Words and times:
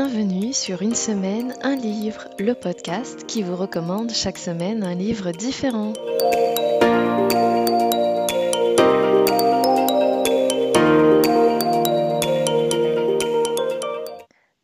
bienvenue 0.00 0.52
sur 0.52 0.82
Une 0.82 0.94
semaine, 0.94 1.56
un 1.60 1.74
livre, 1.74 2.28
le 2.38 2.54
podcast 2.54 3.26
qui 3.26 3.42
vous 3.42 3.56
recommande 3.56 4.12
chaque 4.12 4.38
semaine 4.38 4.84
un 4.84 4.94
livre 4.94 5.32
différent. 5.32 5.92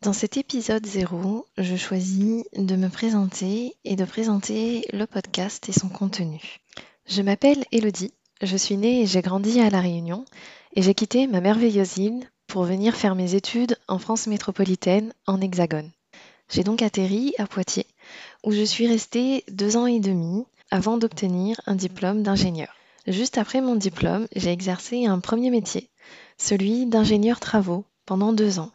Dans 0.02 0.12
cet 0.12 0.36
épisode 0.36 0.86
0, 0.86 1.48
je 1.58 1.74
choisis 1.74 2.44
de 2.56 2.76
me 2.76 2.88
présenter 2.88 3.74
et 3.84 3.96
de 3.96 4.04
présenter 4.04 4.86
le 4.92 5.04
podcast 5.08 5.68
et 5.68 5.72
son 5.72 5.88
contenu. 5.88 6.60
Je 7.08 7.22
m'appelle 7.22 7.64
Elodie, 7.72 8.14
je 8.40 8.56
suis 8.56 8.76
née 8.76 9.02
et 9.02 9.06
j'ai 9.06 9.20
grandi 9.20 9.60
à 9.60 9.68
La 9.68 9.80
Réunion 9.80 10.26
et 10.76 10.82
j'ai 10.82 10.94
quitté 10.94 11.26
ma 11.26 11.40
merveilleuse 11.40 11.98
île 11.98 12.30
pour 12.54 12.62
venir 12.62 12.94
faire 12.94 13.16
mes 13.16 13.34
études 13.34 13.76
en 13.88 13.98
France 13.98 14.28
métropolitaine, 14.28 15.12
en 15.26 15.40
Hexagone. 15.40 15.90
J'ai 16.48 16.62
donc 16.62 16.82
atterri 16.82 17.34
à 17.38 17.48
Poitiers, 17.48 17.88
où 18.44 18.52
je 18.52 18.62
suis 18.62 18.86
restée 18.86 19.42
deux 19.50 19.76
ans 19.76 19.86
et 19.86 19.98
demi 19.98 20.44
avant 20.70 20.96
d'obtenir 20.96 21.60
un 21.66 21.74
diplôme 21.74 22.22
d'ingénieur. 22.22 22.72
Juste 23.08 23.38
après 23.38 23.60
mon 23.60 23.74
diplôme, 23.74 24.28
j'ai 24.36 24.52
exercé 24.52 25.04
un 25.06 25.18
premier 25.18 25.50
métier, 25.50 25.90
celui 26.38 26.86
d'ingénieur 26.86 27.40
travaux, 27.40 27.86
pendant 28.06 28.32
deux 28.32 28.60
ans. 28.60 28.70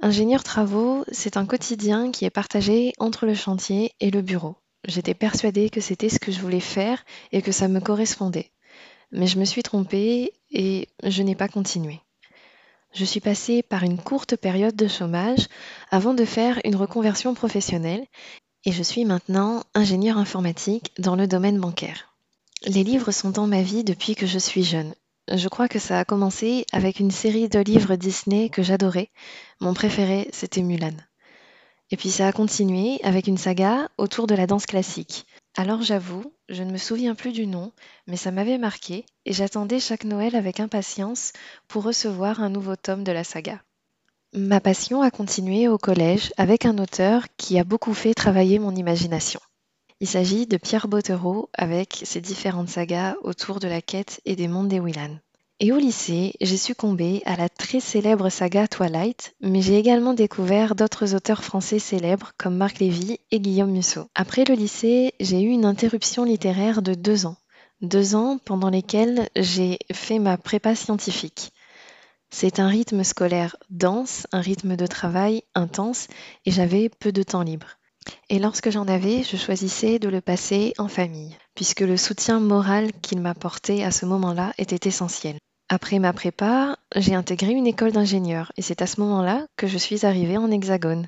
Ingénieur 0.00 0.42
travaux, 0.42 1.04
c'est 1.12 1.36
un 1.36 1.46
quotidien 1.46 2.10
qui 2.10 2.24
est 2.24 2.30
partagé 2.30 2.94
entre 2.98 3.26
le 3.26 3.34
chantier 3.34 3.92
et 4.00 4.10
le 4.10 4.22
bureau. 4.22 4.56
J'étais 4.88 5.14
persuadée 5.14 5.70
que 5.70 5.80
c'était 5.80 6.08
ce 6.08 6.18
que 6.18 6.32
je 6.32 6.40
voulais 6.40 6.58
faire 6.58 7.04
et 7.30 7.42
que 7.42 7.52
ça 7.52 7.68
me 7.68 7.78
correspondait. 7.78 8.50
Mais 9.12 9.28
je 9.28 9.38
me 9.38 9.44
suis 9.44 9.62
trompée 9.62 10.32
et 10.50 10.88
je 11.04 11.22
n'ai 11.22 11.36
pas 11.36 11.46
continué. 11.46 12.00
Je 12.92 13.04
suis 13.04 13.20
passée 13.20 13.62
par 13.62 13.84
une 13.84 13.98
courte 13.98 14.36
période 14.36 14.74
de 14.74 14.88
chômage 14.88 15.46
avant 15.90 16.14
de 16.14 16.24
faire 16.24 16.60
une 16.64 16.76
reconversion 16.76 17.34
professionnelle 17.34 18.04
et 18.64 18.72
je 18.72 18.82
suis 18.82 19.04
maintenant 19.04 19.62
ingénieur 19.74 20.18
informatique 20.18 20.92
dans 20.98 21.16
le 21.16 21.26
domaine 21.26 21.58
bancaire. 21.58 22.14
Les 22.66 22.84
livres 22.84 23.12
sont 23.12 23.30
dans 23.30 23.46
ma 23.46 23.62
vie 23.62 23.84
depuis 23.84 24.14
que 24.14 24.26
je 24.26 24.38
suis 24.38 24.64
jeune. 24.64 24.92
Je 25.32 25.48
crois 25.48 25.68
que 25.68 25.78
ça 25.78 26.00
a 26.00 26.04
commencé 26.04 26.66
avec 26.72 26.98
une 26.98 27.12
série 27.12 27.48
de 27.48 27.60
livres 27.60 27.94
Disney 27.94 28.48
que 28.48 28.62
j'adorais. 28.62 29.10
Mon 29.60 29.72
préféré, 29.72 30.28
c'était 30.32 30.62
Mulan. 30.62 30.96
Et 31.92 31.96
puis 31.96 32.10
ça 32.10 32.26
a 32.26 32.32
continué 32.32 32.98
avec 33.02 33.28
une 33.28 33.38
saga 33.38 33.88
autour 33.98 34.26
de 34.26 34.34
la 34.34 34.46
danse 34.46 34.66
classique. 34.66 35.26
Alors 35.56 35.82
j'avoue, 35.82 36.32
je 36.48 36.62
ne 36.62 36.70
me 36.70 36.78
souviens 36.78 37.14
plus 37.14 37.32
du 37.32 37.46
nom, 37.46 37.72
mais 38.06 38.16
ça 38.16 38.30
m'avait 38.30 38.58
marqué 38.58 39.04
et 39.24 39.32
j'attendais 39.32 39.80
chaque 39.80 40.04
Noël 40.04 40.36
avec 40.36 40.60
impatience 40.60 41.32
pour 41.68 41.82
recevoir 41.82 42.40
un 42.40 42.50
nouveau 42.50 42.76
tome 42.76 43.04
de 43.04 43.12
la 43.12 43.24
saga. 43.24 43.60
Ma 44.32 44.60
passion 44.60 45.02
a 45.02 45.10
continué 45.10 45.66
au 45.66 45.76
collège 45.76 46.32
avec 46.36 46.64
un 46.64 46.78
auteur 46.78 47.26
qui 47.36 47.58
a 47.58 47.64
beaucoup 47.64 47.94
fait 47.94 48.14
travailler 48.14 48.60
mon 48.60 48.74
imagination. 48.76 49.40
Il 49.98 50.06
s'agit 50.06 50.46
de 50.46 50.56
Pierre 50.56 50.86
Bottero 50.86 51.50
avec 51.52 52.00
ses 52.04 52.20
différentes 52.20 52.68
sagas 52.68 53.16
autour 53.22 53.58
de 53.58 53.68
la 53.68 53.82
quête 53.82 54.20
et 54.24 54.36
des 54.36 54.48
mondes 54.48 54.68
des 54.68 54.80
Willan. 54.80 55.18
Et 55.62 55.72
au 55.72 55.76
lycée, 55.76 56.32
j'ai 56.40 56.56
succombé 56.56 57.20
à 57.26 57.36
la 57.36 57.50
très 57.50 57.80
célèbre 57.80 58.30
saga 58.30 58.66
Twilight, 58.66 59.34
mais 59.42 59.60
j'ai 59.60 59.76
également 59.76 60.14
découvert 60.14 60.74
d'autres 60.74 61.14
auteurs 61.14 61.44
français 61.44 61.78
célèbres 61.78 62.32
comme 62.38 62.56
Marc 62.56 62.78
Lévy 62.78 63.18
et 63.30 63.40
Guillaume 63.40 63.72
Musso. 63.72 64.06
Après 64.14 64.44
le 64.46 64.54
lycée, 64.54 65.12
j'ai 65.20 65.42
eu 65.42 65.48
une 65.50 65.66
interruption 65.66 66.24
littéraire 66.24 66.80
de 66.80 66.94
deux 66.94 67.26
ans. 67.26 67.36
Deux 67.82 68.14
ans 68.14 68.38
pendant 68.42 68.70
lesquels 68.70 69.28
j'ai 69.36 69.78
fait 69.92 70.18
ma 70.18 70.38
prépa 70.38 70.74
scientifique. 70.74 71.52
C'est 72.30 72.58
un 72.58 72.68
rythme 72.68 73.04
scolaire 73.04 73.56
dense, 73.68 74.26
un 74.32 74.40
rythme 74.40 74.76
de 74.76 74.86
travail 74.86 75.42
intense, 75.54 76.06
et 76.46 76.52
j'avais 76.52 76.88
peu 76.88 77.12
de 77.12 77.22
temps 77.22 77.42
libre. 77.42 77.76
Et 78.30 78.38
lorsque 78.38 78.70
j'en 78.70 78.88
avais, 78.88 79.24
je 79.24 79.36
choisissais 79.36 79.98
de 79.98 80.08
le 80.08 80.22
passer 80.22 80.72
en 80.78 80.88
famille, 80.88 81.36
puisque 81.54 81.80
le 81.80 81.98
soutien 81.98 82.40
moral 82.40 82.92
qu'il 83.02 83.20
m'apportait 83.20 83.82
à 83.84 83.90
ce 83.90 84.06
moment-là 84.06 84.54
était 84.56 84.88
essentiel. 84.88 85.36
Après 85.72 86.00
ma 86.00 86.12
prépa, 86.12 86.76
j'ai 86.96 87.14
intégré 87.14 87.52
une 87.52 87.68
école 87.68 87.92
d'ingénieur 87.92 88.50
et 88.56 88.62
c'est 88.62 88.82
à 88.82 88.88
ce 88.88 89.00
moment-là 89.02 89.46
que 89.56 89.68
je 89.68 89.78
suis 89.78 90.04
arrivée 90.04 90.36
en 90.36 90.50
hexagone. 90.50 91.06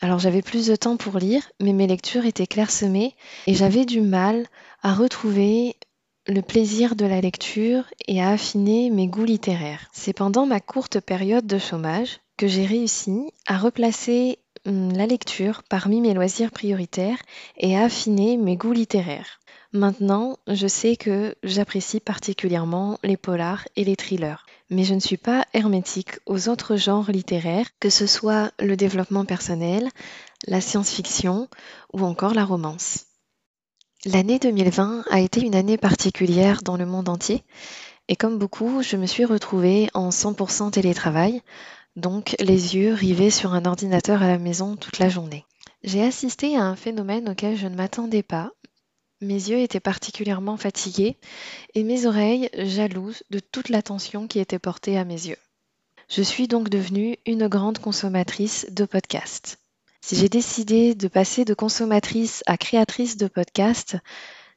Alors 0.00 0.18
j'avais 0.18 0.42
plus 0.42 0.66
de 0.66 0.74
temps 0.74 0.96
pour 0.96 1.18
lire, 1.18 1.48
mais 1.60 1.72
mes 1.72 1.86
lectures 1.86 2.26
étaient 2.26 2.48
clairsemées 2.48 3.14
et 3.46 3.54
j'avais 3.54 3.84
du 3.84 4.00
mal 4.00 4.46
à 4.82 4.94
retrouver 4.94 5.76
le 6.26 6.42
plaisir 6.42 6.96
de 6.96 7.06
la 7.06 7.20
lecture 7.20 7.84
et 8.08 8.20
à 8.20 8.30
affiner 8.30 8.90
mes 8.90 9.06
goûts 9.06 9.24
littéraires. 9.24 9.88
C'est 9.92 10.12
pendant 10.12 10.44
ma 10.44 10.58
courte 10.58 10.98
période 10.98 11.46
de 11.46 11.58
chômage 11.58 12.18
que 12.36 12.48
j'ai 12.48 12.66
réussi 12.66 13.30
à 13.46 13.58
replacer 13.58 14.40
la 14.68 15.06
lecture 15.06 15.62
parmi 15.62 16.00
mes 16.00 16.14
loisirs 16.14 16.50
prioritaires 16.50 17.18
et 17.56 17.76
à 17.76 17.84
affiner 17.84 18.36
mes 18.36 18.56
goûts 18.56 18.72
littéraires. 18.72 19.40
Maintenant, 19.72 20.38
je 20.46 20.66
sais 20.66 20.96
que 20.96 21.34
j'apprécie 21.42 22.00
particulièrement 22.00 22.98
les 23.02 23.16
polars 23.16 23.66
et 23.76 23.84
les 23.84 23.96
thrillers, 23.96 24.46
mais 24.70 24.84
je 24.84 24.94
ne 24.94 25.00
suis 25.00 25.16
pas 25.16 25.46
hermétique 25.54 26.18
aux 26.26 26.48
autres 26.48 26.76
genres 26.76 27.10
littéraires, 27.10 27.68
que 27.80 27.90
ce 27.90 28.06
soit 28.06 28.50
le 28.58 28.76
développement 28.76 29.24
personnel, 29.24 29.88
la 30.46 30.60
science-fiction 30.60 31.48
ou 31.92 32.04
encore 32.04 32.34
la 32.34 32.44
romance. 32.44 33.06
L'année 34.04 34.38
2020 34.38 35.04
a 35.10 35.20
été 35.20 35.40
une 35.40 35.54
année 35.54 35.78
particulière 35.78 36.62
dans 36.62 36.76
le 36.76 36.86
monde 36.86 37.08
entier, 37.08 37.42
et 38.08 38.16
comme 38.16 38.38
beaucoup, 38.38 38.82
je 38.82 38.96
me 38.96 39.06
suis 39.06 39.26
retrouvée 39.26 39.90
en 39.92 40.08
100% 40.08 40.70
télétravail, 40.70 41.42
donc 41.96 42.36
les 42.38 42.76
yeux 42.76 42.92
rivés 42.92 43.30
sur 43.30 43.54
un 43.54 43.64
ordinateur 43.64 44.22
à 44.22 44.28
la 44.28 44.38
maison 44.38 44.76
toute 44.76 44.98
la 44.98 45.08
journée. 45.08 45.44
J'ai 45.82 46.02
assisté 46.02 46.56
à 46.56 46.64
un 46.64 46.76
phénomène 46.76 47.28
auquel 47.28 47.56
je 47.56 47.66
ne 47.66 47.76
m'attendais 47.76 48.22
pas, 48.22 48.52
mes 49.20 49.34
yeux 49.34 49.58
étaient 49.58 49.80
particulièrement 49.80 50.56
fatigués 50.56 51.16
et 51.74 51.82
mes 51.82 52.06
oreilles 52.06 52.48
jalouses 52.54 53.24
de 53.30 53.40
toute 53.40 53.68
l'attention 53.68 54.28
qui 54.28 54.38
était 54.38 54.60
portée 54.60 54.96
à 54.96 55.04
mes 55.04 55.26
yeux. 55.26 55.38
Je 56.08 56.22
suis 56.22 56.46
donc 56.46 56.68
devenue 56.68 57.16
une 57.26 57.48
grande 57.48 57.78
consommatrice 57.78 58.66
de 58.70 58.84
podcasts. 58.84 59.58
Si 60.00 60.14
j'ai 60.14 60.28
décidé 60.28 60.94
de 60.94 61.08
passer 61.08 61.44
de 61.44 61.52
consommatrice 61.52 62.44
à 62.46 62.56
créatrice 62.56 63.16
de 63.16 63.26
podcasts, 63.26 63.96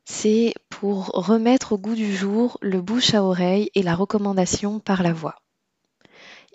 c'est 0.06 0.54
pour 0.70 1.08
remettre 1.08 1.74
au 1.74 1.78
goût 1.80 1.96
du 1.96 2.16
jour 2.16 2.58
le 2.62 2.82
bouche 2.82 3.16
à 3.16 3.24
oreille 3.24 3.72
et 3.74 3.82
la 3.82 3.96
recommandation 3.96 4.80
par 4.80 5.02
la 5.02 5.12
voix. 5.12 5.41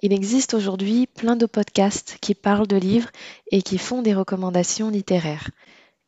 Il 0.02 0.12
existe 0.12 0.54
aujourd'hui 0.54 1.06
plein 1.06 1.36
de 1.36 1.46
podcasts 1.46 2.18
qui 2.20 2.34
parlent 2.34 2.66
de 2.66 2.76
livres 2.76 3.10
et 3.50 3.62
qui 3.62 3.78
font 3.78 4.02
des 4.02 4.14
recommandations 4.14 4.90
littéraires. 4.90 5.50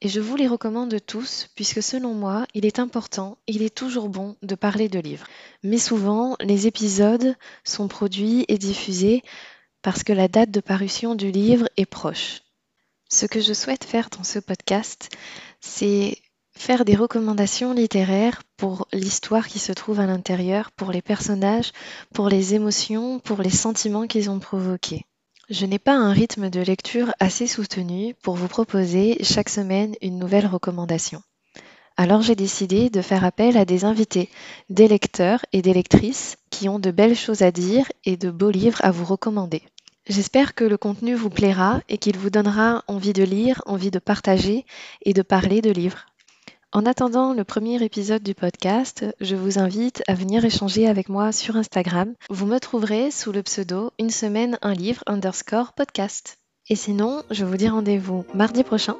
Et 0.00 0.08
je 0.08 0.20
vous 0.20 0.36
les 0.36 0.46
recommande 0.46 0.94
tous, 1.04 1.48
puisque 1.56 1.82
selon 1.82 2.14
moi, 2.14 2.46
il 2.54 2.64
est 2.64 2.78
important, 2.78 3.38
il 3.48 3.62
est 3.62 3.74
toujours 3.74 4.08
bon 4.08 4.36
de 4.42 4.54
parler 4.54 4.88
de 4.88 5.00
livres. 5.00 5.26
Mais 5.64 5.78
souvent, 5.78 6.36
les 6.40 6.68
épisodes 6.68 7.34
sont 7.64 7.88
produits 7.88 8.44
et 8.46 8.58
diffusés 8.58 9.22
parce 9.82 10.04
que 10.04 10.12
la 10.12 10.28
date 10.28 10.50
de 10.50 10.60
parution 10.60 11.14
du 11.14 11.32
livre 11.32 11.68
est 11.76 11.86
proche. 11.86 12.42
Ce 13.08 13.26
que 13.26 13.40
je 13.40 13.54
souhaite 13.54 13.84
faire 13.84 14.10
dans 14.10 14.22
ce 14.22 14.38
podcast, 14.38 15.08
c'est 15.60 16.18
faire 16.58 16.84
des 16.84 16.96
recommandations 16.96 17.72
littéraires 17.72 18.42
pour 18.56 18.88
l'histoire 18.92 19.46
qui 19.46 19.60
se 19.60 19.72
trouve 19.72 20.00
à 20.00 20.06
l'intérieur, 20.06 20.72
pour 20.72 20.90
les 20.90 21.00
personnages, 21.00 21.72
pour 22.12 22.28
les 22.28 22.54
émotions, 22.54 23.20
pour 23.20 23.40
les 23.40 23.50
sentiments 23.50 24.06
qu'ils 24.08 24.28
ont 24.28 24.40
provoqués. 24.40 25.04
Je 25.48 25.64
n'ai 25.64 25.78
pas 25.78 25.94
un 25.94 26.12
rythme 26.12 26.50
de 26.50 26.60
lecture 26.60 27.12
assez 27.20 27.46
soutenu 27.46 28.14
pour 28.22 28.34
vous 28.34 28.48
proposer 28.48 29.16
chaque 29.22 29.48
semaine 29.48 29.94
une 30.02 30.18
nouvelle 30.18 30.46
recommandation. 30.46 31.22
Alors 31.96 32.22
j'ai 32.22 32.34
décidé 32.34 32.90
de 32.90 33.02
faire 33.02 33.24
appel 33.24 33.56
à 33.56 33.64
des 33.64 33.84
invités, 33.84 34.28
des 34.68 34.88
lecteurs 34.88 35.44
et 35.52 35.62
des 35.62 35.72
lectrices 35.72 36.36
qui 36.50 36.68
ont 36.68 36.78
de 36.78 36.90
belles 36.90 37.16
choses 37.16 37.42
à 37.42 37.50
dire 37.50 37.86
et 38.04 38.16
de 38.16 38.30
beaux 38.30 38.50
livres 38.50 38.84
à 38.84 38.90
vous 38.90 39.04
recommander. 39.04 39.62
J'espère 40.08 40.54
que 40.54 40.64
le 40.64 40.76
contenu 40.76 41.14
vous 41.14 41.30
plaira 41.30 41.80
et 41.88 41.98
qu'il 41.98 42.18
vous 42.18 42.30
donnera 42.30 42.82
envie 42.88 43.12
de 43.12 43.22
lire, 43.22 43.62
envie 43.66 43.90
de 43.90 43.98
partager 43.98 44.66
et 45.02 45.12
de 45.12 45.22
parler 45.22 45.62
de 45.62 45.70
livres. 45.70 46.06
En 46.70 46.84
attendant 46.84 47.32
le 47.32 47.44
premier 47.44 47.82
épisode 47.82 48.22
du 48.22 48.34
podcast, 48.34 49.06
je 49.22 49.36
vous 49.36 49.58
invite 49.58 50.02
à 50.06 50.12
venir 50.12 50.44
échanger 50.44 50.86
avec 50.86 51.08
moi 51.08 51.32
sur 51.32 51.56
Instagram. 51.56 52.12
Vous 52.28 52.44
me 52.44 52.58
trouverez 52.58 53.10
sous 53.10 53.32
le 53.32 53.42
pseudo 53.42 53.90
une 53.98 54.10
semaine 54.10 54.58
un 54.60 54.74
livre 54.74 55.02
underscore 55.06 55.72
podcast. 55.72 56.36
Et 56.68 56.76
sinon, 56.76 57.22
je 57.30 57.46
vous 57.46 57.56
dis 57.56 57.70
rendez-vous 57.70 58.26
mardi 58.34 58.64
prochain 58.64 58.96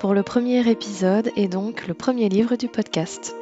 pour 0.00 0.14
le 0.14 0.22
premier 0.22 0.66
épisode 0.66 1.30
et 1.36 1.48
donc 1.48 1.86
le 1.86 1.92
premier 1.92 2.30
livre 2.30 2.56
du 2.56 2.68
podcast. 2.68 3.34